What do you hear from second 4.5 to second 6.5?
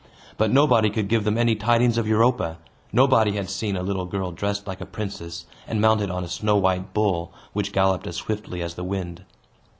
like a princess, and mounted on a